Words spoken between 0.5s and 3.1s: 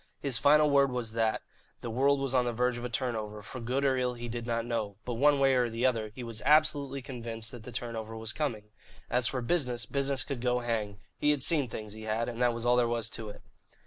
word was that, the world was on the verge of a